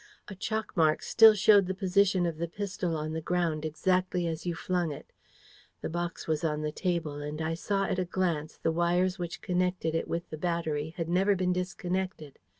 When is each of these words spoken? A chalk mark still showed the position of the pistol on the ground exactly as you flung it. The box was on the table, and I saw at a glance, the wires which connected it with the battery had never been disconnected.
A 0.29 0.33
chalk 0.33 0.75
mark 0.75 1.03
still 1.03 1.35
showed 1.35 1.67
the 1.67 1.75
position 1.75 2.25
of 2.25 2.39
the 2.39 2.47
pistol 2.47 2.95
on 2.97 3.13
the 3.13 3.21
ground 3.21 3.63
exactly 3.63 4.25
as 4.25 4.47
you 4.47 4.55
flung 4.55 4.91
it. 4.91 5.13
The 5.81 5.89
box 5.91 6.25
was 6.25 6.43
on 6.43 6.63
the 6.63 6.71
table, 6.71 7.17
and 7.21 7.39
I 7.39 7.53
saw 7.53 7.83
at 7.85 7.99
a 7.99 8.05
glance, 8.05 8.57
the 8.57 8.71
wires 8.71 9.19
which 9.19 9.41
connected 9.43 9.93
it 9.93 10.07
with 10.07 10.27
the 10.31 10.39
battery 10.39 10.95
had 10.97 11.07
never 11.07 11.35
been 11.35 11.53
disconnected. 11.53 12.39